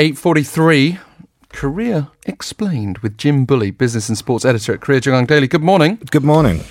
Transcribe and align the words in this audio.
8.43, 0.00 0.98
Korea 1.50 2.10
Explained 2.24 2.96
with 3.00 3.18
Jim 3.18 3.44
Bulley, 3.44 3.70
business 3.70 4.08
and 4.08 4.16
sports 4.16 4.46
editor 4.46 4.72
at 4.72 4.80
Korea 4.80 4.98
JoongAng 4.98 5.26
Daily. 5.26 5.46
Good 5.46 5.62
morning. 5.62 5.98
Good 6.10 6.24
morning. 6.24 6.64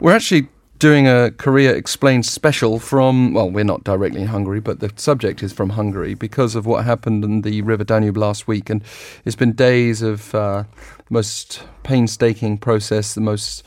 We're 0.00 0.14
actually 0.16 0.48
doing 0.78 1.06
a 1.06 1.30
Korea 1.30 1.74
Explained 1.74 2.24
special 2.24 2.78
from, 2.78 3.34
well, 3.34 3.50
we're 3.50 3.64
not 3.64 3.84
directly 3.84 4.22
in 4.22 4.28
Hungary, 4.28 4.60
but 4.60 4.80
the 4.80 4.90
subject 4.96 5.42
is 5.42 5.52
from 5.52 5.68
Hungary 5.68 6.14
because 6.14 6.54
of 6.54 6.64
what 6.64 6.86
happened 6.86 7.22
in 7.22 7.42
the 7.42 7.60
River 7.60 7.84
Danube 7.84 8.16
last 8.16 8.48
week. 8.48 8.70
And 8.70 8.82
it's 9.26 9.36
been 9.36 9.52
days 9.52 10.00
of 10.00 10.34
uh, 10.34 10.64
the 10.96 11.04
most 11.10 11.62
painstaking 11.82 12.56
process, 12.56 13.12
the 13.12 13.20
most 13.20 13.62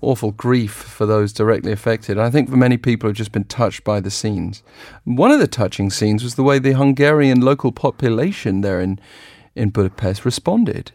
awful 0.00 0.32
grief 0.32 0.72
for 0.72 1.06
those 1.06 1.32
directly 1.32 1.72
affected. 1.72 2.18
I 2.18 2.30
think 2.30 2.50
for 2.50 2.56
many 2.56 2.76
people 2.76 3.08
have 3.08 3.16
just 3.16 3.32
been 3.32 3.44
touched 3.44 3.84
by 3.84 4.00
the 4.00 4.10
scenes. 4.10 4.62
One 5.04 5.30
of 5.30 5.40
the 5.40 5.46
touching 5.46 5.90
scenes 5.90 6.22
was 6.22 6.34
the 6.34 6.42
way 6.42 6.58
the 6.58 6.72
Hungarian 6.72 7.40
local 7.40 7.72
population 7.72 8.60
there 8.60 8.80
in, 8.80 8.98
in 9.54 9.70
Budapest 9.70 10.24
responded. 10.24 10.92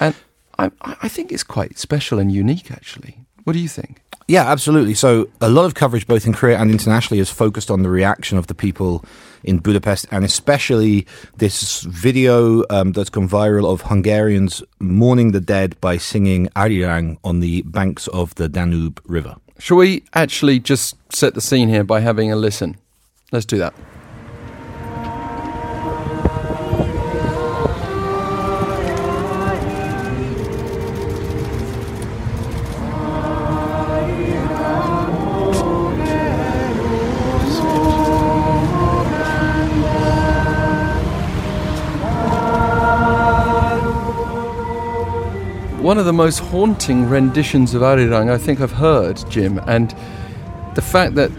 And 0.00 0.14
I, 0.58 0.70
I 0.80 1.08
think 1.08 1.32
it's 1.32 1.42
quite 1.44 1.78
special 1.78 2.18
and 2.18 2.32
unique, 2.32 2.70
actually. 2.70 3.20
What 3.44 3.52
do 3.52 3.58
you 3.58 3.68
think? 3.68 4.02
Yeah, 4.28 4.46
absolutely. 4.46 4.92
So 4.92 5.30
a 5.40 5.48
lot 5.48 5.64
of 5.64 5.74
coverage, 5.74 6.06
both 6.06 6.26
in 6.26 6.34
Korea 6.34 6.58
and 6.58 6.70
internationally, 6.70 7.18
is 7.18 7.30
focused 7.30 7.70
on 7.70 7.82
the 7.82 7.88
reaction 7.88 8.36
of 8.36 8.46
the 8.46 8.54
people 8.54 9.02
in 9.42 9.58
Budapest, 9.58 10.04
and 10.10 10.22
especially 10.22 11.06
this 11.38 11.80
video 11.80 12.62
um, 12.68 12.92
that's 12.92 13.08
gone 13.08 13.26
viral 13.26 13.72
of 13.72 13.80
Hungarians 13.82 14.62
mourning 14.80 15.32
the 15.32 15.40
dead 15.40 15.80
by 15.80 15.96
singing 15.96 16.48
Arirang 16.48 17.16
on 17.24 17.40
the 17.40 17.62
banks 17.62 18.06
of 18.08 18.34
the 18.34 18.50
Danube 18.50 19.00
River. 19.06 19.36
Shall 19.58 19.78
we 19.78 20.04
actually 20.12 20.60
just 20.60 20.96
set 21.10 21.32
the 21.32 21.40
scene 21.40 21.70
here 21.70 21.82
by 21.82 22.00
having 22.00 22.30
a 22.30 22.36
listen? 22.36 22.76
Let's 23.32 23.46
do 23.46 23.56
that. 23.56 23.72
One 45.88 45.96
of 45.96 46.04
the 46.04 46.12
most 46.12 46.40
haunting 46.40 47.08
renditions 47.08 47.72
of 47.72 47.80
Arirang 47.80 48.30
I 48.30 48.36
think 48.36 48.60
I've 48.60 48.72
heard, 48.72 49.24
Jim. 49.30 49.58
And 49.66 49.96
the 50.74 50.82
fact 50.82 51.14
that 51.14 51.30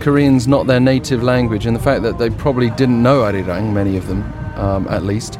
Korean's 0.00 0.48
not 0.48 0.66
their 0.66 0.80
native 0.80 1.22
language, 1.22 1.66
and 1.66 1.76
the 1.76 1.82
fact 1.82 2.00
that 2.04 2.16
they 2.16 2.30
probably 2.30 2.70
didn't 2.70 3.02
know 3.02 3.20
Arirang, 3.20 3.74
many 3.74 3.98
of 3.98 4.06
them 4.06 4.22
um, 4.56 4.88
at 4.88 5.02
least, 5.02 5.38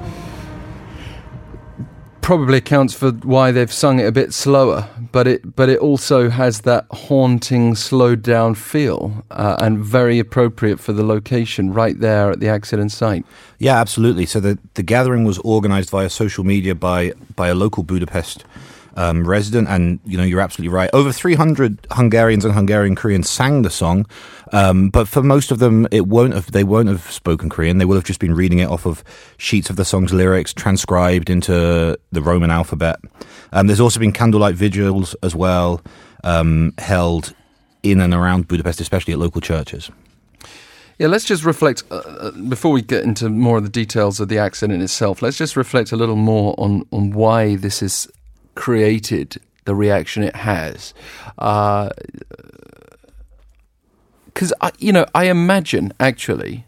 probably 2.23 2.59
accounts 2.59 2.95
for 2.95 3.11
why 3.11 3.51
they've 3.51 3.73
sung 3.73 3.99
it 3.99 4.07
a 4.07 4.13
bit 4.13 4.33
slower. 4.33 4.89
But 5.13 5.27
it 5.27 5.57
but 5.57 5.69
it 5.69 5.79
also 5.79 6.31
has 6.31 6.63
that 6.63 6.87
haunting, 6.91 7.75
slowed 7.75 8.23
down 8.23 8.55
feel, 8.55 9.25
uh, 9.31 9.57
and 9.59 9.79
very 9.79 10.19
appropriate 10.19 10.81
for 10.81 10.93
the 10.93 11.05
location 11.05 11.73
right 11.73 11.99
there 11.99 12.31
at 12.31 12.41
the 12.41 12.49
accident 12.49 12.93
site. 12.93 13.25
Yeah, 13.59 13.79
absolutely. 13.81 14.27
So 14.27 14.41
the 14.41 14.59
the 14.75 14.83
gathering 14.83 15.25
was 15.25 15.39
organised 15.41 15.91
via 15.91 16.11
social 16.11 16.45
media 16.45 16.75
by 16.75 17.13
by 17.37 17.49
a 17.49 17.55
local 17.55 17.83
Budapest 17.83 18.45
um, 18.97 19.27
resident, 19.27 19.69
and 19.69 20.01
you 20.05 20.17
know 20.17 20.25
you're 20.25 20.41
absolutely 20.41 20.73
right. 20.75 20.91
Over 20.93 21.13
300 21.13 21.87
Hungarians 21.93 22.45
and 22.45 22.55
Hungarian 22.55 22.95
Koreans 22.95 23.29
sang 23.29 23.63
the 23.63 23.71
song, 23.71 24.07
um, 24.53 24.91
but 24.91 25.09
for 25.09 25.23
most 25.23 25.51
of 25.51 25.59
them, 25.59 25.87
it 25.91 26.07
won't 26.07 26.35
have. 26.35 26.51
They 26.53 26.65
won't 26.65 26.89
have 26.89 27.11
spoken 27.11 27.49
Korean. 27.49 27.79
They 27.79 27.85
will 27.85 27.97
have 27.97 28.05
just 28.05 28.21
been 28.21 28.35
reading 28.35 28.59
it 28.59 28.69
off 28.69 28.87
of 28.87 29.05
sheets 29.37 29.71
of 29.71 29.77
the 29.77 29.85
song's 29.85 30.13
lyrics, 30.13 30.53
transcribed 30.53 31.31
into 31.31 31.99
the 32.11 32.23
Roman 32.23 32.51
alphabet. 32.51 32.97
Um, 33.53 33.67
there's 33.67 33.81
also 33.81 34.01
been 34.01 34.13
candlelight 34.13 34.55
vigils 34.55 35.15
as 35.23 35.35
well 35.35 35.83
um, 36.25 36.75
held 36.79 37.35
in 37.83 38.01
and 38.01 38.13
around 38.13 38.49
Budapest, 38.49 38.81
especially 38.81 39.13
at 39.13 39.19
local 39.19 39.41
churches. 39.41 39.91
Yeah, 40.99 41.07
let's 41.07 41.25
just 41.25 41.45
reflect 41.45 41.83
uh, 41.91 41.95
uh, 41.95 42.31
before 42.33 42.73
we 42.73 42.83
get 42.83 43.05
into 43.05 43.31
more 43.31 43.57
of 43.57 43.63
the 43.63 43.71
details 43.71 44.21
of 44.21 44.29
the 44.29 44.37
accident 44.37 44.83
itself. 44.83 45.23
Let's 45.23 45.39
just 45.39 45.57
reflect 45.57 45.93
a 45.93 45.97
little 45.97 46.17
more 46.17 46.55
on 46.59 46.83
on 46.93 47.13
why 47.13 47.57
this 47.57 47.83
is 47.83 48.07
created 48.55 49.41
the 49.65 49.75
reaction 49.75 50.23
it 50.23 50.37
has. 50.37 50.93
Because, 54.33 54.53
uh, 54.61 54.71
you 54.79 54.93
know, 54.93 55.07
I 55.15 55.25
imagine 55.25 55.93
actually 55.99 56.65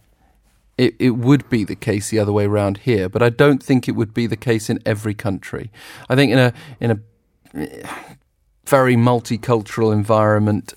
it, 0.78 0.94
it 0.98 1.10
would 1.10 1.48
be 1.48 1.64
the 1.64 1.76
case 1.76 2.10
the 2.10 2.18
other 2.18 2.32
way 2.32 2.44
around 2.44 2.78
here, 2.78 3.08
but 3.08 3.22
I 3.22 3.30
don't 3.30 3.62
think 3.62 3.88
it 3.88 3.92
would 3.92 4.12
be 4.12 4.26
the 4.26 4.36
case 4.36 4.68
in 4.68 4.80
every 4.84 5.14
country. 5.14 5.70
I 6.08 6.16
think 6.16 6.32
in 6.32 6.38
a, 6.38 6.52
in 6.80 6.90
a 6.90 6.98
very 8.66 8.96
multicultural 8.96 9.92
environment 9.92 10.74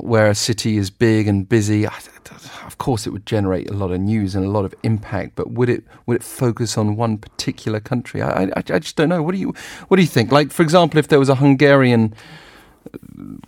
where 0.00 0.28
a 0.28 0.34
city 0.34 0.76
is 0.76 0.90
big 0.90 1.26
and 1.26 1.48
busy, 1.48 1.86
of 1.86 2.78
course 2.78 3.06
it 3.06 3.10
would 3.10 3.26
generate 3.26 3.70
a 3.70 3.74
lot 3.74 3.90
of 3.90 4.00
news 4.00 4.34
and 4.34 4.44
a 4.44 4.48
lot 4.48 4.64
of 4.64 4.74
impact, 4.82 5.34
but 5.34 5.50
would 5.50 5.68
it 5.68 5.84
would 6.06 6.16
it 6.16 6.22
focus 6.22 6.78
on 6.78 6.96
one 6.96 7.18
particular 7.18 7.80
country? 7.80 8.22
I, 8.22 8.44
I, 8.44 8.52
I 8.56 8.78
just 8.78 8.96
don't 8.96 9.08
know. 9.08 9.22
What 9.22 9.32
do 9.32 9.38
you 9.38 9.54
what 9.88 9.96
do 9.96 10.02
you 10.02 10.08
think? 10.08 10.30
Like 10.32 10.52
for 10.52 10.62
example, 10.62 10.98
if 10.98 11.08
there 11.08 11.18
was 11.18 11.28
a 11.28 11.36
Hungarian 11.36 12.14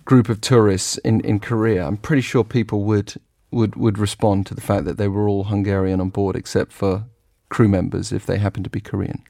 group 0.04 0.28
of 0.28 0.40
tourists 0.40 0.98
in, 0.98 1.20
in 1.20 1.40
Korea, 1.40 1.86
I'm 1.86 1.96
pretty 1.96 2.22
sure 2.22 2.44
people 2.44 2.84
would 2.84 3.14
would 3.50 3.76
would 3.76 3.98
respond 3.98 4.46
to 4.46 4.54
the 4.54 4.60
fact 4.60 4.84
that 4.86 4.96
they 4.96 5.08
were 5.08 5.28
all 5.28 5.44
Hungarian 5.44 6.00
on 6.00 6.08
board, 6.10 6.36
except 6.36 6.72
for 6.72 7.04
crew 7.48 7.68
members 7.68 8.12
if 8.12 8.24
they 8.26 8.38
happen 8.38 8.62
to 8.62 8.70
be 8.70 8.80
Korean. 8.80 9.22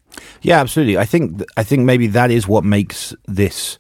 Yeah, 0.42 0.60
absolutely. 0.60 0.96
I 0.96 1.04
think 1.04 1.42
I 1.56 1.64
think 1.64 1.82
maybe 1.82 2.06
that 2.08 2.30
is 2.30 2.46
what 2.46 2.64
makes 2.64 3.14
this 3.26 3.78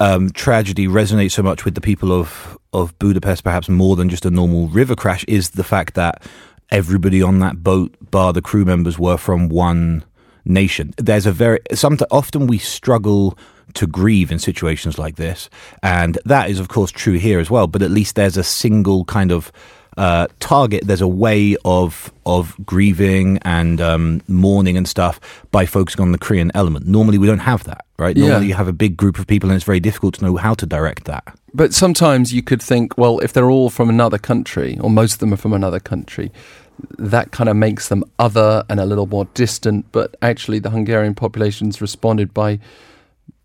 um, 0.00 0.30
tragedy 0.30 0.86
resonate 0.86 1.30
so 1.30 1.42
much 1.42 1.64
with 1.64 1.74
the 1.74 1.80
people 1.80 2.12
of 2.12 2.58
of 2.72 2.96
Budapest, 2.98 3.42
perhaps 3.42 3.68
more 3.68 3.96
than 3.96 4.08
just 4.08 4.24
a 4.24 4.30
normal 4.30 4.68
river 4.68 4.94
crash, 4.94 5.24
is 5.24 5.50
the 5.50 5.64
fact 5.64 5.94
that 5.94 6.22
everybody 6.70 7.20
on 7.22 7.40
that 7.40 7.62
boat, 7.64 7.96
bar 8.10 8.32
the 8.32 8.42
crew 8.42 8.64
members, 8.64 8.98
were 8.98 9.16
from 9.16 9.48
one 9.48 10.04
nation. 10.44 10.94
There's 10.96 11.26
a 11.26 11.32
very 11.32 11.58
sometimes 11.74 12.08
often 12.10 12.46
we 12.46 12.58
struggle 12.58 13.36
to 13.74 13.86
grieve 13.86 14.30
in 14.30 14.38
situations 14.38 14.98
like 14.98 15.16
this, 15.16 15.50
and 15.82 16.18
that 16.24 16.50
is 16.50 16.58
of 16.58 16.68
course 16.68 16.90
true 16.90 17.18
here 17.18 17.40
as 17.40 17.50
well. 17.50 17.66
But 17.66 17.82
at 17.82 17.90
least 17.90 18.14
there's 18.14 18.36
a 18.36 18.44
single 18.44 19.04
kind 19.04 19.32
of 19.32 19.52
uh, 19.96 20.28
target, 20.38 20.86
there's 20.86 21.00
a 21.00 21.08
way 21.08 21.56
of 21.64 22.12
of 22.24 22.54
grieving 22.64 23.38
and 23.42 23.80
um, 23.80 24.22
mourning 24.28 24.76
and 24.76 24.88
stuff 24.88 25.20
by 25.50 25.66
focusing 25.66 26.00
on 26.00 26.12
the 26.12 26.18
Korean 26.18 26.50
element. 26.54 26.86
Normally, 26.86 27.18
we 27.18 27.26
don't 27.26 27.40
have 27.40 27.64
that, 27.64 27.84
right? 27.98 28.16
Normally, 28.16 28.46
yeah. 28.46 28.48
you 28.48 28.54
have 28.54 28.68
a 28.68 28.72
big 28.72 28.96
group 28.96 29.18
of 29.18 29.26
people, 29.26 29.50
and 29.50 29.56
it's 29.56 29.64
very 29.64 29.80
difficult 29.80 30.14
to 30.14 30.24
know 30.24 30.36
how 30.36 30.54
to 30.54 30.66
direct 30.66 31.04
that. 31.04 31.24
But 31.52 31.74
sometimes 31.74 32.32
you 32.32 32.42
could 32.42 32.62
think, 32.62 32.96
well, 32.96 33.18
if 33.18 33.32
they're 33.32 33.50
all 33.50 33.68
from 33.68 33.90
another 33.90 34.18
country, 34.18 34.78
or 34.80 34.88
most 34.88 35.14
of 35.14 35.18
them 35.18 35.34
are 35.34 35.36
from 35.36 35.52
another 35.52 35.80
country, 35.80 36.30
that 36.98 37.32
kind 37.32 37.50
of 37.50 37.56
makes 37.56 37.88
them 37.88 38.04
other 38.18 38.64
and 38.70 38.78
a 38.78 38.86
little 38.86 39.06
more 39.06 39.26
distant. 39.34 39.86
But 39.90 40.16
actually, 40.22 40.60
the 40.60 40.70
Hungarian 40.70 41.14
population's 41.14 41.80
responded 41.80 42.32
by 42.32 42.60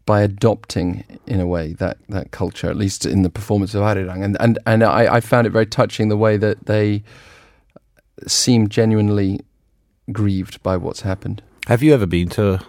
by 0.06 0.22
adopting, 0.22 1.04
in 1.26 1.40
a 1.40 1.48
way, 1.48 1.74
that, 1.74 1.98
that 2.10 2.32
culture, 2.32 2.70
at 2.70 2.78
least 2.78 3.06
in 3.06 3.24
the 3.24 3.30
performance 3.30 3.74
of 3.74 3.82
Arirang. 3.82 4.24
And, 4.24 4.38
and, 4.40 4.60
and 4.66 4.84
I, 4.84 5.16
I 5.16 5.20
found 5.20 5.48
it 5.48 5.50
very 5.50 5.66
touching 5.66 6.10
the 6.10 6.18
way 6.18 6.38
that 6.38 6.68
they 6.68 7.04
seem 8.28 8.70
genuinely 8.70 9.40
grieved 10.12 10.62
by 10.62 10.78
what's 10.78 11.02
happened. 11.02 11.42
Have 11.68 11.82
you 11.82 11.94
ever 11.94 12.06
been 12.06 12.30
to 12.30 12.60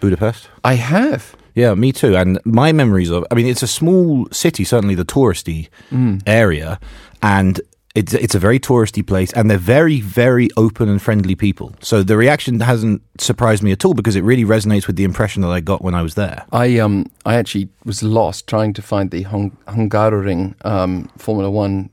Budapest? 0.00 0.48
I 0.64 0.74
have. 0.74 1.36
Yeah, 1.54 1.74
me 1.74 1.92
too. 1.92 2.16
And 2.16 2.38
my 2.44 2.72
memories 2.72 3.10
of, 3.10 3.24
I 3.30 3.34
mean, 3.34 3.46
it's 3.46 3.62
a 3.62 3.68
small 3.68 4.26
city, 4.32 4.64
certainly 4.64 4.94
the 4.94 5.04
touristy 5.04 5.68
mm. 5.90 6.22
area. 6.26 6.80
And 7.22 7.60
it's 7.94 8.14
it's 8.14 8.34
a 8.34 8.38
very 8.38 8.60
touristy 8.60 9.06
place, 9.06 9.32
and 9.32 9.50
they're 9.50 9.58
very 9.58 10.00
very 10.00 10.48
open 10.56 10.88
and 10.88 11.02
friendly 11.02 11.34
people. 11.34 11.74
So 11.80 12.02
the 12.02 12.16
reaction 12.16 12.60
hasn't 12.60 13.02
surprised 13.18 13.62
me 13.62 13.72
at 13.72 13.84
all 13.84 13.94
because 13.94 14.16
it 14.16 14.22
really 14.22 14.44
resonates 14.44 14.86
with 14.86 14.96
the 14.96 15.04
impression 15.04 15.42
that 15.42 15.48
I 15.48 15.60
got 15.60 15.82
when 15.82 15.94
I 15.94 16.02
was 16.02 16.14
there. 16.14 16.44
I 16.52 16.78
um 16.78 17.10
I 17.26 17.34
actually 17.34 17.68
was 17.84 18.02
lost 18.02 18.46
trying 18.46 18.72
to 18.74 18.82
find 18.82 19.10
the 19.10 19.22
Hung- 19.22 19.56
Hungaroring 19.66 20.54
um, 20.64 21.10
Formula 21.16 21.50
One 21.50 21.90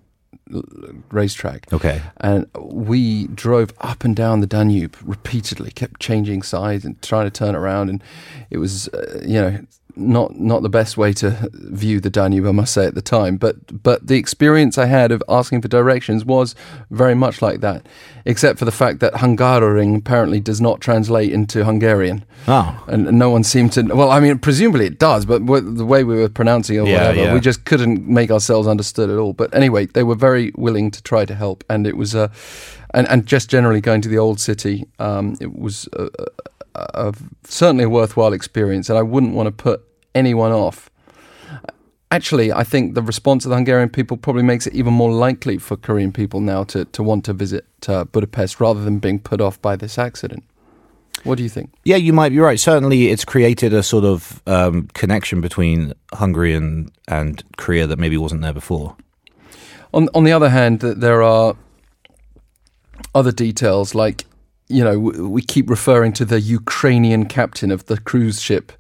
racetrack. 1.12 1.72
Okay. 1.74 2.02
And 2.18 2.48
we 2.60 3.28
drove 3.28 3.74
up 3.82 4.04
and 4.04 4.16
down 4.16 4.40
the 4.42 4.48
Danube 4.48 4.96
repeatedly, 5.04 5.72
kept 5.72 6.00
changing 6.00 6.42
sides 6.42 6.86
and 6.86 7.02
trying 7.02 7.26
to 7.26 7.32
turn 7.32 7.56
around. 7.56 7.90
And 7.90 8.04
it 8.50 8.58
was, 8.58 8.88
uh, 8.90 9.22
you 9.26 9.42
know, 9.42 9.60
not 9.98 10.40
not 10.40 10.62
the 10.62 10.70
best 10.70 10.98
way 10.98 11.12
to 11.14 11.50
view 11.54 12.00
the 12.00 12.10
Danube, 12.10 12.46
I 12.46 12.52
must 12.52 12.74
say 12.74 12.86
at 12.86 12.96
the 12.96 13.02
time. 13.02 13.38
But 13.38 13.84
but 13.84 14.08
the 14.08 14.16
experience 14.18 14.78
I 14.78 14.86
had 14.86 15.12
of 15.12 15.22
asking 15.28 15.62
for 15.62 15.68
directions 15.68 16.24
was 16.26 16.56
very 16.92 17.16
much 17.16 17.42
like 17.42 17.60
that, 17.62 17.86
except 18.26 18.60
for 18.60 18.66
the 18.66 18.72
fact 18.72 19.00
that 19.00 19.14
Hungaroring 19.14 19.98
apparently 19.98 20.40
does 20.40 20.62
not 20.62 20.82
translate 20.82 21.32
into 21.32 21.66
Hungarian, 21.66 22.24
Oh. 22.48 22.84
and, 22.88 23.08
and 23.08 23.18
no 23.20 23.30
one 23.30 23.44
seemed 23.44 23.74
to. 23.74 23.84
Well, 23.84 24.12
I 24.12 24.20
mean, 24.20 24.38
presumably 24.40 24.86
it 24.86 25.00
does, 25.00 25.26
but 25.26 25.40
w- 25.46 25.74
the 25.76 25.86
way 25.86 26.04
we 26.04 26.16
were 26.16 26.30
pronouncing 26.30 26.76
it 26.78 26.80
or 26.80 26.88
Yeah, 26.88 27.08
whatever, 27.10 27.28
yeah. 27.28 27.34
we 27.34 27.40
just 27.40 27.66
couldn't 27.66 28.08
make 28.08 28.32
ourselves 28.32 28.68
understood 28.68 29.10
at 29.10 29.18
all. 29.18 29.34
But 29.34 29.54
anyway, 29.56 29.88
they 29.88 30.04
were 30.04 30.16
very 30.16 30.52
willing 30.56 30.92
to 30.92 31.02
try 31.04 31.26
to 31.26 31.36
help, 31.36 31.64
and 31.70 31.88
it 31.88 31.98
was 31.98 32.14
a. 32.16 32.30
and, 32.94 33.08
and 33.10 33.26
just 33.26 33.50
generally 33.50 33.82
going 33.82 34.02
to 34.02 34.10
the 34.10 34.18
old 34.18 34.40
city, 34.40 34.86
um, 35.00 35.36
it 35.42 35.58
was 35.60 35.90
a, 35.94 37.14
certainly 37.44 37.84
a 37.86 37.90
worthwhile 37.90 38.34
experience, 38.34 38.90
and 38.90 38.98
I 38.98 39.02
wouldn't 39.02 39.34
want 39.34 39.48
to 39.48 39.52
put 39.52 39.84
anyone 40.18 40.52
off. 40.52 40.90
Actually, 42.10 42.54
I 42.54 42.64
think 42.64 42.96
the 42.96 43.02
response 43.02 43.46
of 43.46 43.50
the 43.50 43.56
Hungarian 43.56 43.90
people 43.90 44.18
probably 44.18 44.44
makes 44.44 44.66
it 44.66 44.74
even 44.74 44.94
more 44.94 45.12
likely 45.12 45.58
for 45.58 45.76
Korean 45.76 46.12
people 46.14 46.40
now 46.40 46.64
to, 46.66 46.86
to 46.86 47.04
want 47.04 47.26
to 47.26 47.34
visit 47.34 47.66
uh, 47.88 48.06
Budapest 48.06 48.60
rather 48.62 48.82
than 48.82 49.00
being 49.00 49.20
put 49.20 49.42
off 49.42 49.62
by 49.62 49.76
this 49.76 49.98
accident. 49.98 50.44
What 51.24 51.38
do 51.38 51.44
you 51.44 51.50
think? 51.50 51.74
Yeah, 51.84 51.98
you 51.98 52.14
might 52.14 52.30
be 52.30 52.40
right. 52.40 52.60
Certainly, 52.60 53.10
it's 53.10 53.26
created 53.26 53.74
a 53.74 53.84
sort 53.84 54.06
of 54.06 54.42
um, 54.48 54.88
connection 54.94 55.42
between 55.42 55.94
Hungary 56.14 56.54
and, 56.54 56.92
and 57.08 57.44
Korea 57.58 57.88
that 57.88 58.00
maybe 58.00 58.18
wasn't 58.18 58.42
there 58.42 58.54
before. 58.54 58.96
On 59.94 60.10
on 60.14 60.24
the 60.24 60.32
other 60.32 60.50
hand, 60.50 60.82
th- 60.82 60.98
there 60.98 61.24
are 61.24 61.56
other 63.16 63.32
details 63.32 63.96
like 63.96 64.26
you 64.68 64.84
know 64.84 65.00
we 65.00 65.42
keep 65.42 65.70
referring 65.70 66.14
to 66.14 66.26
the 66.26 66.40
Ukrainian 66.42 67.26
captain 67.26 67.72
of 67.72 67.86
the 67.86 67.98
cruise 68.00 68.42
ship 68.42 68.72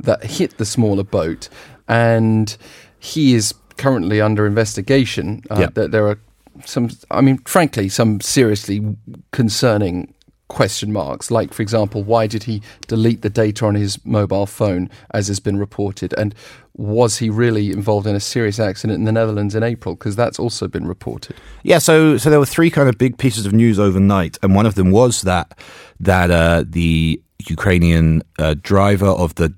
that 0.00 0.24
hit 0.24 0.58
the 0.58 0.64
smaller 0.64 1.04
boat, 1.04 1.48
and 1.88 2.56
he 2.98 3.34
is 3.34 3.54
currently 3.76 4.20
under 4.20 4.46
investigation. 4.46 5.42
Uh, 5.50 5.56
there 5.90 6.06
are 6.08 6.18
some, 6.64 6.90
I 7.10 7.20
mean, 7.20 7.38
frankly, 7.38 7.88
some 7.88 8.20
seriously 8.20 8.96
concerning 9.32 10.14
question 10.48 10.92
marks. 10.92 11.30
Like, 11.30 11.52
for 11.52 11.62
example, 11.62 12.02
why 12.02 12.26
did 12.26 12.44
he 12.44 12.62
delete 12.86 13.22
the 13.22 13.30
data 13.30 13.66
on 13.66 13.74
his 13.74 14.04
mobile 14.04 14.46
phone, 14.46 14.90
as 15.12 15.28
has 15.28 15.40
been 15.40 15.58
reported, 15.58 16.14
and 16.14 16.34
was 16.76 17.18
he 17.18 17.30
really 17.30 17.70
involved 17.70 18.06
in 18.06 18.14
a 18.14 18.20
serious 18.20 18.60
accident 18.60 18.98
in 18.98 19.04
the 19.04 19.12
Netherlands 19.12 19.54
in 19.54 19.62
April? 19.62 19.94
Because 19.94 20.14
that's 20.14 20.38
also 20.38 20.68
been 20.68 20.86
reported. 20.86 21.36
Yeah, 21.62 21.78
so 21.78 22.18
so 22.18 22.28
there 22.30 22.38
were 22.38 22.46
three 22.46 22.70
kind 22.70 22.88
of 22.88 22.98
big 22.98 23.18
pieces 23.18 23.46
of 23.46 23.52
news 23.52 23.78
overnight, 23.78 24.38
and 24.42 24.54
one 24.54 24.66
of 24.66 24.74
them 24.74 24.90
was 24.90 25.22
that 25.22 25.58
that 26.00 26.30
uh, 26.30 26.64
the 26.66 27.20
Ukrainian 27.48 28.22
uh, 28.38 28.54
driver 28.60 29.06
of 29.06 29.34
the 29.36 29.54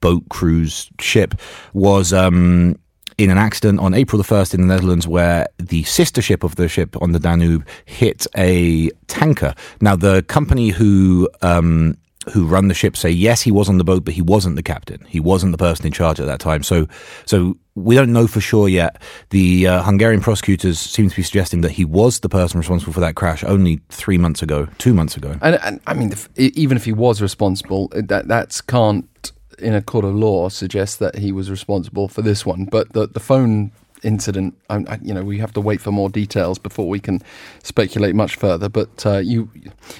boat 0.00 0.22
cruise 0.28 0.90
ship 1.00 1.34
was 1.72 2.12
um, 2.12 2.76
in 3.18 3.30
an 3.30 3.38
accident 3.38 3.80
on 3.80 3.94
April 3.94 4.18
the 4.18 4.24
first 4.24 4.54
in 4.54 4.60
the 4.60 4.66
Netherlands, 4.66 5.06
where 5.06 5.46
the 5.58 5.82
sister 5.84 6.22
ship 6.22 6.42
of 6.42 6.56
the 6.56 6.68
ship 6.68 7.00
on 7.00 7.12
the 7.12 7.18
Danube 7.18 7.66
hit 7.84 8.26
a 8.36 8.90
tanker. 9.06 9.54
Now, 9.80 9.96
the 9.96 10.22
company 10.22 10.70
who 10.70 11.28
um, 11.42 11.96
who 12.32 12.46
run 12.46 12.68
the 12.68 12.74
ship 12.74 12.96
say 12.96 13.10
yes, 13.10 13.42
he 13.42 13.50
was 13.50 13.68
on 13.68 13.78
the 13.78 13.84
boat, 13.84 14.04
but 14.04 14.14
he 14.14 14.22
wasn't 14.22 14.56
the 14.56 14.62
captain. 14.62 15.04
He 15.08 15.20
wasn't 15.20 15.52
the 15.52 15.58
person 15.58 15.86
in 15.86 15.92
charge 15.92 16.20
at 16.20 16.26
that 16.26 16.40
time. 16.40 16.62
So, 16.62 16.86
so 17.26 17.56
we 17.74 17.94
don't 17.94 18.12
know 18.12 18.26
for 18.26 18.40
sure 18.40 18.68
yet. 18.68 19.00
The 19.30 19.66
uh, 19.66 19.82
Hungarian 19.82 20.20
prosecutors 20.20 20.78
seem 20.78 21.08
to 21.08 21.16
be 21.16 21.22
suggesting 21.22 21.62
that 21.62 21.72
he 21.72 21.84
was 21.84 22.20
the 22.20 22.28
person 22.28 22.58
responsible 22.58 22.92
for 22.92 23.00
that 23.00 23.16
crash 23.16 23.42
only 23.44 23.80
three 23.88 24.18
months 24.18 24.42
ago, 24.42 24.68
two 24.78 24.94
months 24.94 25.16
ago. 25.16 25.36
And, 25.42 25.58
and 25.62 25.80
I 25.86 25.94
mean, 25.94 26.12
even 26.36 26.76
if 26.76 26.84
he 26.84 26.92
was 26.92 27.20
responsible, 27.20 27.88
that 27.94 28.28
that's 28.28 28.60
can't 28.60 29.08
in 29.58 29.74
a 29.74 29.82
court 29.82 30.04
of 30.04 30.14
law 30.14 30.48
suggests 30.48 30.96
that 30.96 31.16
he 31.16 31.32
was 31.32 31.50
responsible 31.50 32.08
for 32.08 32.22
this 32.22 32.44
one. 32.46 32.64
But 32.66 32.92
the 32.92 33.06
the 33.06 33.20
phone 33.20 33.72
incident, 34.02 34.54
I, 34.68 34.76
I, 34.88 34.98
you 35.02 35.14
know, 35.14 35.22
we 35.22 35.38
have 35.38 35.52
to 35.52 35.60
wait 35.60 35.80
for 35.80 35.92
more 35.92 36.10
details 36.10 36.58
before 36.58 36.88
we 36.88 36.98
can 36.98 37.22
speculate 37.62 38.14
much 38.14 38.34
further. 38.36 38.68
But 38.68 39.06
uh, 39.06 39.18
you, 39.18 39.48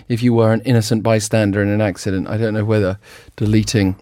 if 0.08 0.22
you 0.22 0.34
were 0.34 0.52
an 0.52 0.60
innocent 0.62 1.02
bystander 1.02 1.62
in 1.62 1.68
an 1.68 1.80
accident, 1.80 2.28
I 2.28 2.36
don't 2.36 2.54
know 2.54 2.64
whether 2.64 2.98
deleting. 3.36 3.96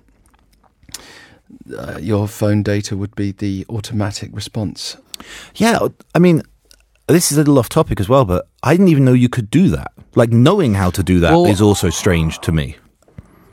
Uh, 1.76 1.98
your 2.00 2.26
phone 2.28 2.62
data 2.62 2.96
would 2.96 3.14
be 3.14 3.32
the 3.32 3.66
automatic 3.68 4.30
response. 4.32 4.96
Yeah, 5.56 5.88
I 6.14 6.18
mean, 6.18 6.42
this 7.06 7.30
is 7.32 7.38
a 7.38 7.40
little 7.40 7.58
off 7.58 7.68
topic 7.68 8.00
as 8.00 8.08
well, 8.08 8.24
but 8.24 8.48
I 8.62 8.72
didn't 8.74 8.88
even 8.88 9.04
know 9.04 9.12
you 9.12 9.28
could 9.28 9.50
do 9.50 9.68
that. 9.68 9.92
Like 10.14 10.30
knowing 10.30 10.74
how 10.74 10.90
to 10.90 11.02
do 11.02 11.20
that 11.20 11.32
is 11.48 11.60
Well- 11.60 11.68
also 11.68 11.90
strange 11.90 12.38
to 12.40 12.52
me. 12.52 12.76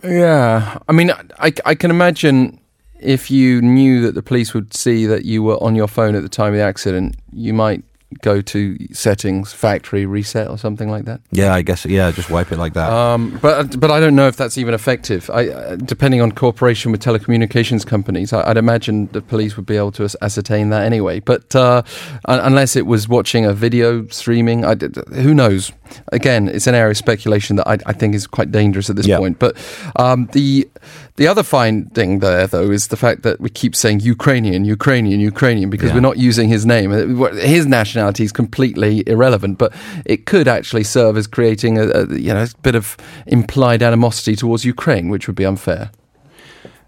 Yeah, 0.03 0.77
I 0.88 0.91
mean, 0.91 1.11
I, 1.39 1.53
I 1.65 1.75
can 1.75 1.91
imagine 1.91 2.59
if 2.99 3.29
you 3.29 3.61
knew 3.61 4.01
that 4.01 4.15
the 4.15 4.23
police 4.23 4.53
would 4.53 4.73
see 4.73 5.05
that 5.05 5.25
you 5.25 5.44
were 5.44 5.61
on 5.63 5.75
your 5.75 5.88
phone 5.88 6.15
at 6.15 6.23
the 6.23 6.29
time 6.29 6.53
of 6.53 6.57
the 6.57 6.63
accident, 6.63 7.15
you 7.31 7.53
might 7.53 7.83
go 8.21 8.41
to 8.41 8.77
settings, 8.94 9.51
factory 9.51 10.05
reset, 10.05 10.47
or 10.47 10.57
something 10.57 10.89
like 10.89 11.03
that. 11.05 11.19
Yeah, 11.31 11.53
I 11.53 11.61
guess. 11.61 11.85
Yeah, 11.85 12.09
just 12.11 12.29
wipe 12.29 12.51
it 12.53 12.57
like 12.57 12.73
that. 12.73 12.89
Um, 12.91 13.38
but 13.41 13.77
but 13.79 13.91
I 13.91 13.99
don't 13.99 14.15
know 14.15 14.27
if 14.27 14.38
that's 14.38 14.57
even 14.57 14.73
effective. 14.73 15.29
I, 15.29 15.49
uh, 15.49 15.75
depending 15.75 16.21
on 16.21 16.31
cooperation 16.31 16.91
with 16.91 17.03
telecommunications 17.03 17.85
companies, 17.85 18.31
I, 18.31 18.49
I'd 18.49 18.57
imagine 18.57 19.07
the 19.11 19.21
police 19.21 19.57
would 19.57 19.65
be 19.65 19.75
able 19.75 19.91
to 19.94 20.09
ascertain 20.21 20.69
that 20.69 20.83
anyway. 20.83 21.19
But 21.19 21.53
uh, 21.55 21.83
unless 22.25 22.75
it 22.75 22.85
was 22.85 23.09
watching 23.09 23.45
a 23.45 23.53
video 23.53 24.07
streaming, 24.07 24.63
I 24.63 24.75
d- 24.75 24.88
who 25.13 25.33
knows? 25.33 25.71
Again, 26.12 26.48
it's 26.48 26.68
an 26.68 26.75
area 26.75 26.92
of 26.92 26.98
speculation 26.98 27.56
that 27.57 27.68
I, 27.68 27.78
I 27.86 27.94
think 27.94 28.16
is 28.16 28.28
quite 28.28 28.51
dangerous 28.51 28.89
at 28.89 28.95
this 28.95 29.07
Yeah. 29.07 29.18
point. 29.18 29.39
But 29.39 29.56
um, 29.98 30.28
the 30.34 30.68
the 31.16 31.28
other 31.28 31.44
finding 31.44 32.19
there, 32.19 32.45
though, 32.48 32.69
is 32.72 32.88
the 32.88 32.98
fact 32.98 33.24
that 33.24 33.39
we 33.42 33.50
keep 33.50 33.75
saying 33.75 34.01
Ukrainian, 34.01 34.66
Ukrainian, 34.66 35.19
Ukrainian 35.19 35.69
because 35.69 35.89
Yeah. 35.89 35.95
we're 35.95 36.01
not 36.12 36.18
using 36.18 36.48
his 36.50 36.66
name. 36.66 36.92
Uh, 36.92 37.31
His 37.34 37.66
nationality 37.66 38.24
is 38.24 38.31
completely 38.31 39.04
irrelevant, 39.07 39.57
but 39.57 39.74
it 40.06 40.25
could 40.25 40.48
actually 40.48 40.84
serve 40.84 41.18
as 41.18 41.25
creating 41.28 41.78
a, 41.78 41.84
a 42.00 42.01
you 42.25 42.33
know 42.33 42.44
a 42.44 42.50
bit 42.62 42.75
of 42.75 42.95
implied 43.25 43.81
animosity 43.83 44.36
towards 44.36 44.63
Ukraine, 44.66 45.10
which 45.10 45.28
would 45.28 45.36
be 45.36 45.45
unfair. 45.45 45.90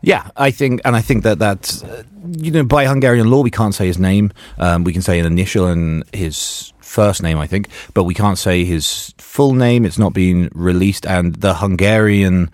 Yeah, 0.01 0.29
I 0.37 0.51
think, 0.51 0.79
and 0.85 0.95
I 0.95 1.01
think 1.01 1.23
that 1.23 1.39
that's, 1.39 1.83
uh, 1.83 2.03
you 2.37 2.51
know, 2.51 2.63
by 2.63 2.85
Hungarian 2.85 3.29
law, 3.29 3.41
we 3.41 3.51
can't 3.51 3.75
say 3.75 3.85
his 3.87 3.99
name. 3.99 4.31
Um, 4.57 4.85
we 4.85 4.93
can 4.93 5.01
say 5.01 5.19
an 5.19 5.25
initial 5.25 5.67
and 5.67 6.05
his 6.13 6.71
first 6.89 7.21
name, 7.21 7.37
I 7.37 7.47
think, 7.47 7.67
but 7.93 8.03
we 8.05 8.13
can't 8.13 8.37
say 8.37 8.65
his 8.65 9.13
full 9.17 9.53
name. 9.53 9.85
It's 9.85 9.99
not 9.99 10.13
been 10.13 10.49
released, 10.53 11.05
and 11.05 11.35
the 11.35 11.53
Hungarian 11.55 12.49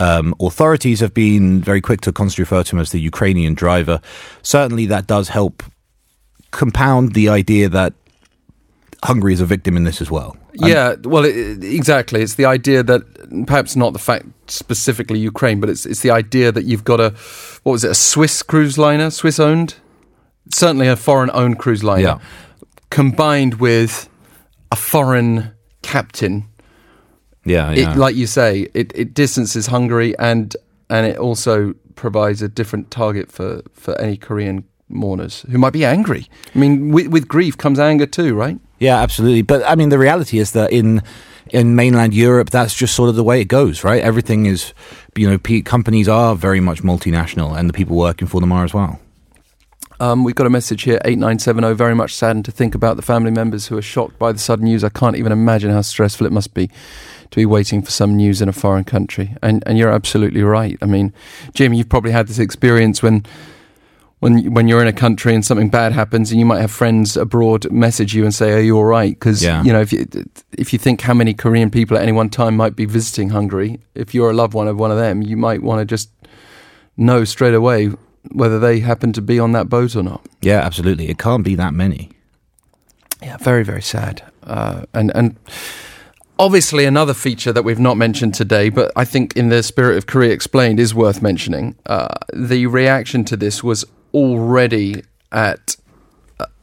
um, 0.00 0.34
authorities 0.40 1.00
have 1.00 1.14
been 1.14 1.60
very 1.62 1.80
quick 1.80 2.00
to 2.02 2.12
constantly 2.12 2.42
refer 2.42 2.62
to 2.64 2.76
him 2.76 2.80
as 2.80 2.90
the 2.90 3.00
Ukrainian 3.00 3.54
driver. 3.54 4.00
Certainly, 4.42 4.86
that 4.86 5.06
does 5.06 5.28
help 5.28 5.62
compound 6.50 7.14
the 7.14 7.28
idea 7.28 7.68
that 7.68 7.92
Hungary 9.04 9.32
is 9.34 9.40
a 9.40 9.46
victim 9.46 9.76
in 9.76 9.84
this 9.84 10.00
as 10.00 10.10
well. 10.10 10.36
And- 10.60 10.68
yeah, 10.70 10.94
well, 11.04 11.24
it, 11.24 11.36
it- 11.36 11.64
exactly. 11.64 12.22
It's 12.22 12.34
the 12.34 12.46
idea 12.46 12.82
that 12.82 13.02
perhaps 13.46 13.76
not 13.76 13.92
the 13.92 13.98
fact 13.98 14.26
specifically 14.48 15.18
Ukraine, 15.18 15.60
but 15.60 15.68
it's 15.70 15.84
it's 15.86 16.00
the 16.00 16.10
idea 16.10 16.50
that 16.52 16.64
you've 16.64 16.84
got 16.84 17.00
a 17.00 17.10
what 17.62 17.72
was 17.72 17.84
it, 17.84 17.90
a 17.90 17.94
Swiss 17.94 18.42
cruise 18.42 18.78
liner, 18.78 19.10
Swiss 19.10 19.38
owned, 19.38 19.74
certainly 20.50 20.88
a 20.88 20.96
foreign 20.96 21.30
owned 21.32 21.58
cruise 21.58 21.84
liner, 21.84 22.02
Yeah. 22.02 22.18
Combined 22.90 23.54
with 23.54 24.08
a 24.70 24.76
foreign 24.76 25.52
captain 25.82 26.48
yeah, 27.46 27.70
yeah. 27.70 27.92
it, 27.92 27.96
like 27.96 28.16
you 28.16 28.26
say, 28.26 28.68
it, 28.74 28.92
it 28.94 29.14
distances 29.14 29.68
Hungary 29.68 30.18
and 30.18 30.54
and 30.90 31.06
it 31.06 31.16
also 31.16 31.74
provides 31.94 32.42
a 32.42 32.48
different 32.48 32.90
target 32.90 33.32
for, 33.32 33.62
for 33.72 33.98
any 34.00 34.16
Korean 34.16 34.64
mourners 34.88 35.42
who 35.50 35.58
might 35.58 35.72
be 35.72 35.84
angry. 35.84 36.28
I 36.54 36.58
mean, 36.58 36.92
with, 36.92 37.08
with 37.08 37.26
grief 37.26 37.56
comes 37.56 37.78
anger 37.78 38.06
too, 38.06 38.34
right? 38.34 38.58
Yeah, 38.78 38.98
absolutely. 38.98 39.42
But 39.42 39.62
I 39.64 39.74
mean, 39.74 39.88
the 39.88 39.98
reality 39.98 40.38
is 40.38 40.52
that 40.52 40.72
in 40.72 41.02
in 41.50 41.76
mainland 41.76 42.14
Europe, 42.14 42.50
that's 42.50 42.74
just 42.74 42.94
sort 42.94 43.08
of 43.08 43.14
the 43.14 43.24
way 43.24 43.40
it 43.40 43.46
goes, 43.46 43.84
right? 43.84 44.02
Everything 44.02 44.46
is, 44.46 44.74
you 45.14 45.30
know, 45.30 45.38
companies 45.62 46.08
are 46.08 46.34
very 46.34 46.60
much 46.60 46.82
multinational, 46.82 47.56
and 47.56 47.68
the 47.68 47.72
people 47.72 47.96
working 47.96 48.26
for 48.26 48.40
them 48.40 48.52
are 48.52 48.64
as 48.64 48.74
well. 48.74 49.00
Um, 49.98 50.24
we've 50.24 50.34
got 50.34 50.46
a 50.46 50.50
message 50.50 50.82
here, 50.82 50.98
8970. 51.04 51.74
Very 51.74 51.94
much 51.94 52.14
saddened 52.14 52.44
to 52.44 52.50
think 52.52 52.74
about 52.74 52.96
the 52.96 53.02
family 53.02 53.30
members 53.30 53.66
who 53.68 53.78
are 53.78 53.82
shocked 53.82 54.18
by 54.18 54.32
the 54.32 54.38
sudden 54.38 54.66
news. 54.66 54.84
I 54.84 54.88
can't 54.90 55.16
even 55.16 55.32
imagine 55.32 55.70
how 55.70 55.80
stressful 55.82 56.26
it 56.26 56.32
must 56.32 56.52
be 56.54 56.66
to 57.30 57.36
be 57.36 57.46
waiting 57.46 57.82
for 57.82 57.90
some 57.90 58.14
news 58.16 58.42
in 58.42 58.48
a 58.48 58.52
foreign 58.52 58.84
country. 58.84 59.34
And, 59.42 59.62
and 59.66 59.78
you're 59.78 59.90
absolutely 59.90 60.42
right. 60.42 60.76
I 60.82 60.86
mean, 60.86 61.12
Jim, 61.54 61.72
you've 61.72 61.88
probably 61.88 62.12
had 62.12 62.28
this 62.28 62.38
experience 62.38 63.02
when. 63.02 63.24
When 64.20 64.54
when 64.54 64.66
you're 64.66 64.80
in 64.80 64.88
a 64.88 64.94
country 64.94 65.34
and 65.34 65.44
something 65.44 65.68
bad 65.68 65.92
happens, 65.92 66.30
and 66.30 66.40
you 66.40 66.46
might 66.46 66.62
have 66.62 66.70
friends 66.70 67.18
abroad 67.18 67.70
message 67.70 68.14
you 68.14 68.24
and 68.24 68.34
say, 68.34 68.54
"Are 68.54 68.60
you 68.60 68.74
all 68.78 68.86
right?" 68.86 69.10
Because 69.10 69.44
Yeah. 69.44 69.62
you 69.62 69.74
know 69.74 69.80
if 69.82 69.92
you 69.92 70.06
if 70.56 70.72
you 70.72 70.78
think 70.78 71.02
how 71.02 71.12
many 71.12 71.34
Korean 71.34 71.70
people 71.70 71.98
at 71.98 72.02
any 72.02 72.12
one 72.12 72.30
time 72.30 72.56
might 72.56 72.74
be 72.74 72.86
visiting 72.86 73.28
Hungary, 73.28 73.78
if 73.94 74.14
you're 74.14 74.30
a 74.30 74.32
loved 74.32 74.54
one 74.54 74.68
of 74.68 74.78
one 74.78 74.90
of 74.90 74.96
them, 74.96 75.20
you 75.20 75.36
might 75.36 75.62
want 75.62 75.80
to 75.80 75.84
just 75.84 76.08
know 76.96 77.24
straight 77.24 77.52
away 77.52 77.90
whether 78.32 78.58
they 78.58 78.80
happen 78.80 79.12
to 79.14 79.22
be 79.22 79.38
on 79.38 79.52
that 79.52 79.68
boat 79.68 79.96
or 79.96 80.02
not. 80.02 80.24
Yeah, 80.42 80.60
absolutely. 80.60 81.08
It 81.08 81.18
can't 81.18 81.44
be 81.44 81.54
that 81.56 81.74
many. 81.74 82.10
Yeah, 83.22 83.36
very 83.38 83.64
very 83.64 83.82
sad. 83.82 84.22
Uh, 84.42 84.84
and 84.94 85.10
and 85.14 85.36
Obviously, 86.38 86.84
another 86.84 87.14
feature 87.14 87.50
that 87.52 87.62
we've 87.62 87.78
not 87.78 87.96
mentioned 87.96 88.34
today, 88.34 88.68
but 88.68 88.92
I 88.94 89.06
think 89.06 89.34
in 89.36 89.48
the 89.48 89.62
spirit 89.62 89.96
of 89.96 90.06
Korea 90.06 90.32
Explained 90.32 90.78
is 90.78 90.94
worth 90.94 91.22
mentioning. 91.22 91.76
Uh, 91.86 92.08
the 92.34 92.66
reaction 92.66 93.24
to 93.24 93.38
this 93.38 93.64
was 93.64 93.86
already 94.12 95.02
at 95.32 95.76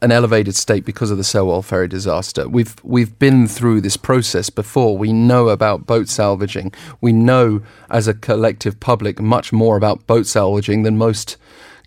an 0.04 0.12
elevated 0.12 0.54
state 0.54 0.84
because 0.84 1.10
of 1.10 1.16
the 1.16 1.22
Sewol 1.24 1.64
ferry 1.64 1.88
disaster. 1.88 2.46
We've 2.46 2.76
we've 2.84 3.18
been 3.18 3.48
through 3.48 3.80
this 3.80 3.96
process 3.96 4.50
before. 4.50 4.98
We 4.98 5.14
know 5.14 5.48
about 5.48 5.86
boat 5.86 6.08
salvaging. 6.08 6.74
We 7.00 7.12
know 7.14 7.62
as 7.88 8.06
a 8.06 8.12
collective 8.12 8.78
public 8.78 9.18
much 9.18 9.50
more 9.50 9.78
about 9.78 10.06
boat 10.06 10.26
salvaging 10.26 10.82
than 10.82 10.98
most 10.98 11.38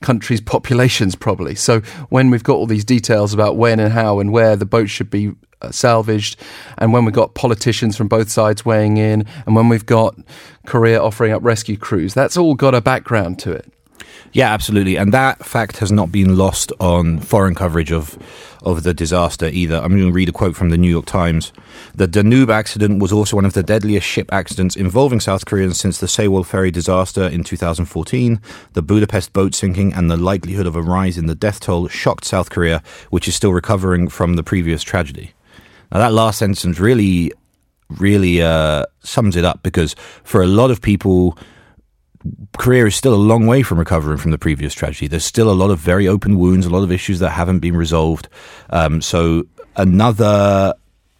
countries' 0.02 0.42
populations 0.56 1.16
probably. 1.16 1.54
So 1.54 1.82
when 2.10 2.32
we've 2.32 2.44
got 2.44 2.56
all 2.56 2.66
these 2.66 2.86
details 2.86 3.36
about 3.36 3.56
when 3.56 3.80
and 3.80 3.94
how 3.94 4.20
and 4.20 4.32
where 4.32 4.56
the 4.56 4.66
boat 4.66 4.90
should 4.90 5.12
be 5.12 5.34
uh, 5.62 5.70
salvaged, 5.70 6.40
and 6.80 6.92
when 6.92 7.06
we've 7.06 7.14
got 7.14 7.36
politicians 7.36 7.96
from 7.96 8.08
both 8.08 8.32
sides 8.32 8.66
weighing 8.66 8.98
in, 8.98 9.26
and 9.46 9.56
when 9.56 9.70
we've 9.70 9.86
got 9.86 10.16
Korea 10.66 11.00
offering 11.00 11.34
up 11.34 11.44
rescue 11.44 11.78
crews, 11.78 12.16
that's 12.16 12.36
all 12.36 12.56
got 12.56 12.74
a 12.74 12.82
background 12.82 13.38
to 13.40 13.52
it. 13.52 13.72
Yeah, 14.34 14.54
absolutely, 14.54 14.98
and 14.98 15.14
that 15.14 15.46
fact 15.46 15.78
has 15.78 15.92
not 15.92 16.12
been 16.12 16.38
lost 16.38 16.72
on 16.80 17.20
foreign 17.20 17.56
coverage 17.56 17.92
of 17.92 18.18
of 18.64 18.84
the 18.84 18.94
disaster 18.94 19.48
either. 19.48 19.78
I'm 19.78 19.92
going 19.96 20.08
to 20.08 20.12
read 20.12 20.30
a 20.30 20.34
quote 20.34 20.56
from 20.56 20.70
the 20.70 20.78
New 20.78 20.90
York 20.90 21.06
Times. 21.06 21.54
The 21.96 22.08
Danube 22.08 22.50
accident 22.50 23.02
was 23.02 23.14
also 23.14 23.38
one 23.38 23.46
of 23.46 23.54
the 23.54 23.64
deadliest 23.64 24.06
ship 24.06 24.32
accidents 24.34 24.76
involving 24.76 25.20
South 25.20 25.46
Koreans 25.46 25.80
since 25.80 26.00
the 26.00 26.08
Sewol 26.08 26.46
ferry 26.46 26.70
disaster 26.70 27.24
in 27.24 27.44
2014. 27.44 28.42
The 28.74 28.82
Budapest 28.82 29.32
boat 29.32 29.56
sinking 29.56 29.94
and 29.94 30.12
the 30.12 30.18
likelihood 30.18 30.66
of 30.66 30.76
a 30.76 30.82
rise 30.82 31.18
in 31.18 31.28
the 31.28 31.36
death 31.36 31.62
toll 31.62 31.88
shocked 31.88 32.26
South 32.26 32.50
Korea, 32.50 32.84
which 33.10 33.28
is 33.28 33.36
still 33.36 33.54
recovering 33.54 34.10
from 34.10 34.36
the 34.36 34.44
previous 34.44 34.84
tragedy. 34.84 35.34
Now, 35.92 36.00
that 36.00 36.14
last 36.14 36.40
sentence 36.40 36.80
really, 36.80 37.32
really 37.90 38.42
uh, 38.42 38.86
sums 39.00 39.36
it 39.36 39.46
up 39.46 39.64
because 39.64 39.96
for 40.24 40.42
a 40.42 40.48
lot 40.48 40.72
of 40.72 40.82
people, 40.82 41.38
Korea 42.58 42.86
is 42.86 42.96
still 42.96 43.14
a 43.14 43.16
long 43.16 43.48
way 43.48 43.64
from 43.64 43.80
recovering 43.80 44.18
from 44.18 44.32
the 44.32 44.38
previous 44.38 44.74
tragedy. 44.74 45.08
There's 45.08 45.26
still 45.26 45.50
a 45.50 45.54
lot 45.54 45.70
of 45.70 45.80
very 45.80 46.08
open 46.08 46.38
wounds, 46.38 46.66
a 46.66 46.70
lot 46.70 46.84
of 46.84 46.92
issues 46.92 47.20
that 47.20 47.30
haven't 47.30 47.60
been 47.60 47.76
resolved. 47.76 48.30
Um, 48.70 49.02
so 49.02 49.44
another 49.76 50.74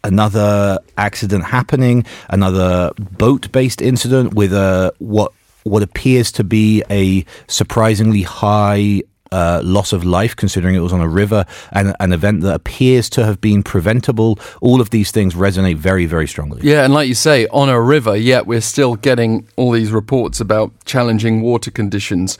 another 0.04 0.78
accident 0.96 1.44
happening, 1.44 2.04
another 2.28 2.92
boat-based 2.98 3.82
incident 3.82 4.34
with 4.34 4.52
a 4.52 4.92
what 4.98 5.32
what 5.64 5.82
appears 5.82 6.32
to 6.32 6.44
be 6.44 6.82
a 6.90 7.24
surprisingly 7.46 8.22
high 8.22 9.02
uh, 9.32 9.60
loss 9.64 9.92
of 9.92 10.04
life, 10.04 10.34
considering 10.36 10.74
it 10.74 10.80
was 10.80 10.92
on 10.92 11.00
a 11.00 11.08
river, 11.08 11.44
and 11.72 11.94
an 12.00 12.12
event 12.12 12.42
that 12.42 12.54
appears 12.54 13.10
to 13.10 13.24
have 13.24 13.40
been 13.40 13.62
preventable. 13.62 14.38
All 14.60 14.80
of 14.80 14.90
these 14.90 15.10
things 15.10 15.34
resonate 15.34 15.76
very, 15.76 16.06
very 16.06 16.26
strongly. 16.26 16.60
Yeah, 16.62 16.84
and 16.84 16.92
like 16.92 17.08
you 17.08 17.14
say, 17.14 17.46
on 17.48 17.68
a 17.68 17.80
river, 17.80 18.16
yet 18.16 18.46
we're 18.46 18.60
still 18.60 18.96
getting 18.96 19.48
all 19.56 19.72
these 19.72 19.92
reports 19.92 20.40
about 20.40 20.72
challenging 20.84 21.42
water 21.42 21.70
conditions 21.70 22.38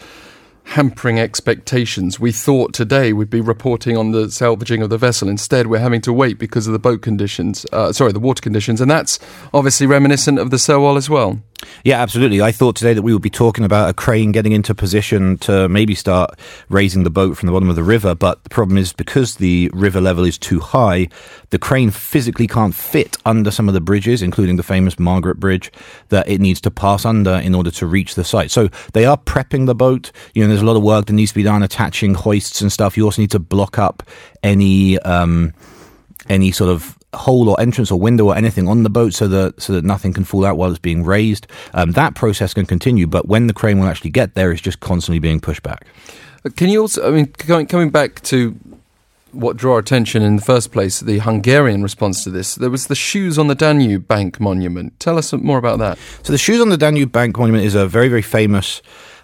hampering 0.68 1.18
expectations. 1.18 2.20
We 2.20 2.30
thought 2.30 2.74
today 2.74 3.14
we'd 3.14 3.30
be 3.30 3.40
reporting 3.40 3.96
on 3.96 4.10
the 4.10 4.30
salvaging 4.30 4.82
of 4.82 4.90
the 4.90 4.98
vessel. 4.98 5.28
Instead, 5.28 5.66
we're 5.66 5.78
having 5.78 6.02
to 6.02 6.12
wait 6.12 6.38
because 6.38 6.66
of 6.66 6.74
the 6.74 6.78
boat 6.78 7.00
conditions, 7.00 7.64
uh, 7.72 7.90
sorry, 7.92 8.12
the 8.12 8.20
water 8.20 8.42
conditions. 8.42 8.80
And 8.80 8.90
that's 8.90 9.18
obviously 9.54 9.86
reminiscent 9.86 10.38
of 10.38 10.50
the 10.50 10.58
Sewol 10.58 10.98
as 10.98 11.08
well. 11.08 11.40
Yeah, 11.84 12.00
absolutely. 12.00 12.40
I 12.40 12.52
thought 12.52 12.76
today 12.76 12.94
that 12.94 13.02
we 13.02 13.12
would 13.12 13.22
be 13.22 13.30
talking 13.30 13.64
about 13.64 13.90
a 13.90 13.94
crane 13.94 14.32
getting 14.32 14.52
into 14.52 14.74
position 14.74 15.38
to 15.38 15.68
maybe 15.68 15.94
start 15.94 16.38
raising 16.68 17.02
the 17.02 17.10
boat 17.10 17.36
from 17.36 17.46
the 17.46 17.52
bottom 17.52 17.68
of 17.68 17.76
the 17.76 17.82
river. 17.82 18.14
But 18.14 18.42
the 18.44 18.50
problem 18.50 18.78
is 18.78 18.92
because 18.92 19.36
the 19.36 19.70
river 19.72 20.00
level 20.00 20.24
is 20.24 20.38
too 20.38 20.60
high, 20.60 21.08
the 21.50 21.58
crane 21.58 21.90
physically 21.90 22.46
can't 22.46 22.74
fit 22.74 23.16
under 23.24 23.50
some 23.50 23.68
of 23.68 23.74
the 23.74 23.80
bridges, 23.80 24.22
including 24.22 24.56
the 24.56 24.62
famous 24.62 24.98
Margaret 24.98 25.40
Bridge, 25.40 25.72
that 26.10 26.28
it 26.28 26.40
needs 26.40 26.60
to 26.62 26.70
pass 26.70 27.04
under 27.04 27.34
in 27.34 27.54
order 27.54 27.70
to 27.72 27.86
reach 27.86 28.14
the 28.14 28.24
site. 28.24 28.50
So 28.50 28.68
they 28.92 29.04
are 29.04 29.16
prepping 29.16 29.66
the 29.66 29.74
boat. 29.74 30.12
You 30.34 30.42
know, 30.42 30.48
there's 30.48 30.62
a 30.62 30.66
lot 30.66 30.76
of 30.76 30.82
work 30.82 31.06
that 31.06 31.12
needs 31.12 31.32
to 31.32 31.36
be 31.36 31.42
done, 31.42 31.62
attaching 31.62 32.14
hoists 32.14 32.60
and 32.60 32.70
stuff. 32.72 32.96
You 32.96 33.04
also 33.04 33.22
need 33.22 33.32
to 33.32 33.40
block 33.40 33.78
up 33.78 34.02
any. 34.42 34.98
Um, 35.00 35.54
any 36.28 36.52
sort 36.52 36.70
of 36.70 36.97
hole 37.14 37.48
or 37.48 37.58
entrance 37.60 37.90
or 37.90 37.98
window 37.98 38.26
or 38.26 38.36
anything 38.36 38.68
on 38.68 38.82
the 38.82 38.90
boat 38.90 39.14
so 39.14 39.26
that 39.28 39.60
so 39.60 39.72
that 39.72 39.84
nothing 39.84 40.12
can 40.12 40.24
fall 40.24 40.44
out 40.44 40.56
while 40.56 40.70
it's 40.70 40.78
being 40.78 41.04
raised. 41.04 41.46
Um, 41.74 41.92
that 41.92 42.14
process 42.14 42.54
can 42.54 42.66
continue, 42.66 43.06
but 43.06 43.26
when 43.28 43.46
the 43.46 43.54
crane 43.54 43.78
will 43.78 43.88
actually 43.88 44.10
get 44.10 44.34
there, 44.34 44.52
it's 44.52 44.60
just 44.60 44.80
constantly 44.80 45.18
being 45.18 45.40
pushed 45.40 45.62
back. 45.62 45.86
Uh, 46.44 46.50
can 46.54 46.68
you 46.68 46.80
also, 46.80 47.06
I 47.06 47.10
mean, 47.10 47.26
coming, 47.26 47.66
coming 47.66 47.90
back 47.90 48.22
to 48.24 48.54
what 49.32 49.56
drew 49.56 49.72
our 49.72 49.78
attention 49.78 50.22
in 50.22 50.36
the 50.36 50.42
first 50.42 50.72
place, 50.72 51.00
the 51.00 51.18
Hungarian 51.18 51.82
response 51.82 52.24
to 52.24 52.30
this, 52.30 52.54
there 52.54 52.70
was 52.70 52.86
the 52.86 52.94
Shoes 52.94 53.38
on 53.38 53.48
the 53.48 53.54
Danube 53.54 54.08
Bank 54.08 54.40
monument. 54.40 54.98
Tell 55.00 55.18
us 55.18 55.32
more 55.32 55.58
about 55.58 55.78
that. 55.80 55.98
So 56.22 56.32
the 56.32 56.38
Shoes 56.38 56.60
on 56.60 56.70
the 56.70 56.78
Danube 56.78 57.12
Bank 57.12 57.36
monument 57.36 57.64
is 57.64 57.74
a 57.74 57.86
very, 57.86 58.08
very 58.08 58.22
famous 58.22 58.80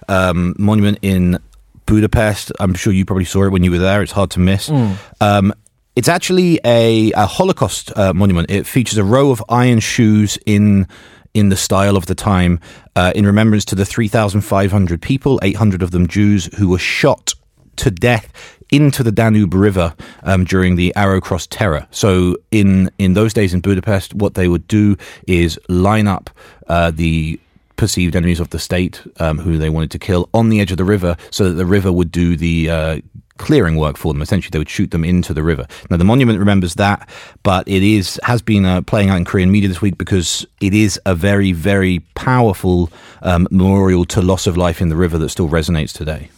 um, 0.09 0.55
monument 0.59 0.99
in 1.03 1.39
Budapest. 1.87 2.53
I'm 2.61 2.75
sure 2.75 2.93
you 2.93 3.05
probably 3.05 3.25
saw 3.25 3.45
it 3.45 3.51
when 3.51 3.63
you 3.63 3.71
were 3.71 3.79
there. 3.79 4.03
It's 4.03 4.13
hard 4.13 4.31
to 4.33 4.41
miss. 4.41 4.69
Mm. 4.69 4.97
Um, 5.21 5.55
it's 5.97 6.09
actually 6.09 6.61
a, 6.65 7.13
a 7.13 7.27
Holocaust 7.27 7.97
uh, 7.97 8.13
monument. 8.13 8.51
It 8.51 8.67
features 8.67 8.99
a 8.99 9.05
row 9.05 9.31
of 9.31 9.43
iron 9.49 9.81
shoes 9.81 10.39
in 10.47 10.89
in 11.35 11.49
the 11.49 11.57
style 11.57 11.97
of 11.97 12.07
the 12.07 12.15
time, 12.15 12.61
uh, 12.95 13.13
in 13.13 13.27
remembrance 13.27 13.65
to 13.65 13.75
the 13.75 13.85
3,500 13.85 15.03
people, 15.03 15.41
800 15.43 15.83
of 15.83 15.91
them 15.91 16.07
Jews, 16.07 16.47
who 16.59 16.69
were 16.69 16.79
shot 16.79 17.35
to 17.75 17.91
death 17.91 18.33
into 18.71 19.03
the 19.03 19.11
Danube 19.11 19.53
River 19.53 19.95
um, 20.23 20.45
during 20.45 20.77
the 20.77 20.95
Arrow 20.95 21.21
Cross 21.21 21.49
terror. 21.49 21.87
So 21.91 22.37
in 22.51 22.91
in 22.99 23.15
those 23.15 23.35
days 23.35 23.53
in 23.53 23.61
Budapest, 23.61 24.15
what 24.15 24.35
they 24.35 24.49
would 24.49 24.67
do 24.69 24.97
is 25.27 25.59
line 25.69 26.07
up 26.07 26.31
uh, 26.69 26.91
the 26.93 27.41
perceived 27.77 28.15
enemies 28.15 28.39
of 28.39 28.51
the 28.51 28.59
state 28.59 29.03
um, 29.19 29.39
who 29.39 29.59
they 29.59 29.69
wanted 29.69 29.91
to 29.91 29.99
kill 29.99 30.29
on 30.33 30.49
the 30.49 30.61
edge 30.61 30.71
of 30.71 30.79
the 30.79 30.85
river 30.85 31.17
so 31.31 31.49
that 31.49 31.55
the 31.55 31.67
river 31.67 31.93
would 31.93 32.13
do 32.13 32.37
the 32.37 32.71
uh, 32.71 33.01
clearing 33.39 33.77
work 33.77 33.97
for 33.97 34.13
them. 34.13 34.23
Essentially, 34.23 34.51
they 34.51 34.59
would 34.59 34.69
shoot 34.69 34.91
them 34.91 35.05
into 35.05 35.35
the 35.35 35.43
river. 35.43 35.67
Now, 35.91 35.97
the 35.97 36.05
monument 36.05 36.39
remembers 36.39 36.75
that, 36.75 37.09
but 37.43 37.67
it 37.69 37.83
is 37.83 38.21
has 38.25 38.43
been 38.43 38.65
uh, 38.65 38.83
playing 38.83 39.11
out 39.11 39.17
in 39.17 39.25
Korean 39.25 39.51
media 39.51 39.69
this 39.69 39.83
week 39.83 39.99
because 39.99 40.47
it 40.61 40.75
is 40.75 41.01
a 41.07 41.15
very, 41.15 41.53
very 41.53 42.01
powerful 42.15 42.91
um, 43.23 43.47
memorial 43.51 44.05
to 44.07 44.23
loss 44.23 44.47
of 44.47 44.57
life 44.57 44.81
in 44.81 44.89
the 44.89 44.97
river 44.97 45.19
that 45.19 45.29
still 45.31 45.49
resonates 45.49 45.93
today. 45.93 46.31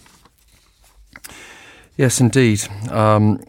Yes, 1.97 2.21
indeed. 2.21 2.67
Um, 2.91 3.43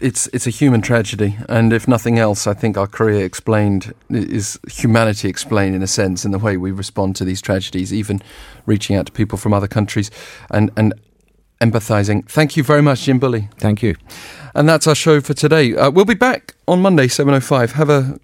it's 0.00 0.26
it's 0.28 0.46
a 0.46 0.50
human 0.50 0.82
tragedy, 0.82 1.36
and 1.48 1.72
if 1.72 1.86
nothing 1.86 2.18
else, 2.18 2.46
I 2.46 2.54
think 2.54 2.76
our 2.76 2.86
Korea 2.86 3.24
explained 3.24 3.94
is 4.10 4.58
humanity 4.68 5.28
explained 5.28 5.74
in 5.74 5.82
a 5.82 5.86
sense 5.86 6.24
in 6.24 6.32
the 6.32 6.38
way 6.38 6.56
we 6.56 6.72
respond 6.72 7.16
to 7.16 7.24
these 7.24 7.40
tragedies, 7.40 7.92
even 7.92 8.20
reaching 8.66 8.96
out 8.96 9.06
to 9.06 9.12
people 9.12 9.38
from 9.38 9.54
other 9.54 9.68
countries, 9.68 10.10
and 10.50 10.70
and 10.76 10.94
empathizing. 11.60 12.28
Thank 12.28 12.56
you 12.56 12.62
very 12.62 12.82
much, 12.82 13.02
Jim 13.02 13.18
Bulley. 13.18 13.48
Thank 13.58 13.82
you. 13.82 13.96
And 14.54 14.68
that's 14.68 14.86
our 14.86 14.94
show 14.94 15.20
for 15.20 15.34
today. 15.34 15.74
Uh, 15.74 15.90
we'll 15.90 16.04
be 16.04 16.14
back 16.14 16.54
on 16.68 16.80
Monday, 16.80 17.06
7.05. 17.06 17.72
Have 17.72 17.90
a 17.90 18.18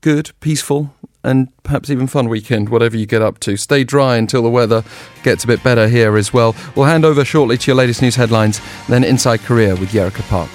good, 0.00 0.30
peaceful, 0.40 0.94
and 1.22 1.48
perhaps 1.64 1.90
even 1.90 2.06
fun 2.06 2.28
weekend, 2.28 2.68
whatever 2.68 2.96
you 2.96 3.06
get 3.06 3.20
up 3.20 3.40
to. 3.40 3.56
Stay 3.56 3.84
dry 3.84 4.16
until 4.16 4.42
the 4.42 4.50
weather 4.50 4.84
gets 5.22 5.44
a 5.44 5.46
bit 5.46 5.62
better 5.62 5.88
here 5.88 6.16
as 6.16 6.32
well. 6.32 6.54
We'll 6.74 6.86
hand 6.86 7.04
over 7.04 7.24
shortly 7.24 7.58
to 7.58 7.70
your 7.70 7.76
latest 7.76 8.00
news 8.00 8.14
headlines, 8.14 8.60
then 8.88 9.04
Inside 9.04 9.40
Korea 9.40 9.74
with 9.74 9.90
Yerika 9.90 10.26
Park. 10.28 10.50